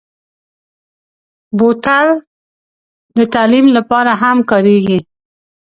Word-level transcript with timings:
بوتل 1.57 2.07
د 3.17 3.19
تعلیم 3.33 3.67
لپاره 3.77 4.11
هم 4.21 4.37
کارېږي. 4.49 4.99